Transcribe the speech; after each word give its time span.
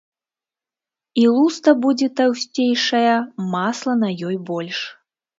І 1.23 1.25
луста 1.33 1.73
будзе 1.83 2.07
таўсцейшая, 2.19 3.11
масла 3.51 3.93
на 4.05 4.09
ёй 4.29 4.37
больш. 4.49 4.79